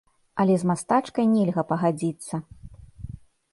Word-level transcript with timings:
Але 0.43 0.55
з 0.63 0.69
мастачкай 0.69 1.25
нельга 1.35 1.65
пагадзіцца. 1.73 2.35